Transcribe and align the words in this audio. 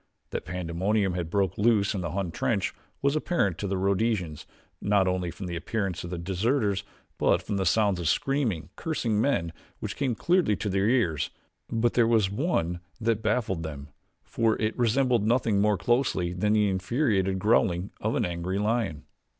That 0.31 0.45
pandemonium 0.45 1.13
had 1.13 1.29
broken 1.29 1.63
loose 1.63 1.93
in 1.93 2.01
the 2.01 2.09
Hun 2.13 2.31
trench 2.31 2.73
was 3.03 3.15
apparent 3.15 3.59
to 3.59 3.67
the 3.67 3.77
Rhodesians 3.77 4.47
not 4.81 5.07
only 5.07 5.29
from 5.29 5.45
the 5.45 5.55
appearance 5.55 6.03
of 6.03 6.09
the 6.09 6.17
deserters, 6.17 6.83
but 7.19 7.43
from 7.43 7.57
the 7.57 7.67
sounds 7.67 7.99
of 7.99 8.07
screaming, 8.09 8.69
cursing 8.75 9.21
men 9.21 9.53
which 9.79 9.95
came 9.95 10.15
clearly 10.15 10.55
to 10.55 10.69
their 10.69 10.89
ears; 10.89 11.29
but 11.69 11.93
there 11.93 12.07
was 12.07 12.31
one 12.31 12.79
that 12.99 13.21
baffled 13.21 13.61
them 13.61 13.89
for 14.23 14.59
it 14.59 14.75
resembled 14.75 15.23
nothing 15.27 15.61
more 15.61 15.77
closely 15.77 16.33
than 16.33 16.53
the 16.53 16.67
infuriated 16.67 17.37
growling 17.37 17.91
of 18.01 18.15
an 18.15 18.25
angry 18.25 18.57
lion. 18.57 19.03